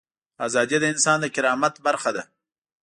[0.47, 2.23] ازادي د انسان د کرامت برخه ده.